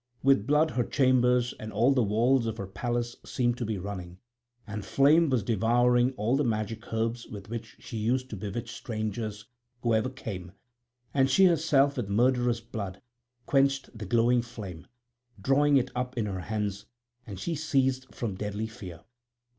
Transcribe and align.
With 0.23 0.47
blood 0.47 0.71
her 0.71 0.83
chambers 0.83 1.53
and 1.59 1.71
all 1.71 1.91
the 1.93 2.01
walls 2.01 2.47
of 2.47 2.57
her 2.57 2.65
palace 2.65 3.17
seemed 3.23 3.55
to 3.59 3.65
be 3.65 3.77
running, 3.77 4.17
and 4.65 4.83
flame 4.83 5.29
was 5.29 5.43
devouring 5.43 6.13
all 6.17 6.35
the 6.35 6.43
magic 6.43 6.91
herbs 6.91 7.27
with 7.27 7.49
which 7.49 7.77
she 7.79 7.97
used 7.97 8.27
to 8.31 8.35
bewitch 8.35 8.71
strangers 8.71 9.45
whoever 9.83 10.09
came; 10.09 10.53
and 11.13 11.29
she 11.29 11.45
herself 11.45 11.97
with 11.97 12.09
murderous 12.09 12.61
blood 12.61 12.99
quenched 13.45 13.95
the 13.95 14.07
glowing 14.07 14.41
flame, 14.41 14.87
drawing 15.39 15.77
it 15.77 15.91
up 15.95 16.17
in 16.17 16.25
her 16.25 16.39
hands; 16.39 16.87
and 17.27 17.39
she 17.39 17.53
ceased 17.53 18.11
from 18.11 18.33
deadly 18.33 18.65
fear. 18.65 19.01